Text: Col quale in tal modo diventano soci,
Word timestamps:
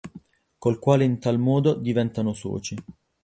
Col 0.57 0.79
quale 0.79 1.03
in 1.03 1.19
tal 1.19 1.37
modo 1.37 1.75
diventano 1.75 2.33
soci, 2.33 2.75